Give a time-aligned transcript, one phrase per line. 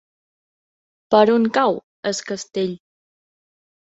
[1.15, 1.77] Per on cau
[2.13, 2.73] Es Castell?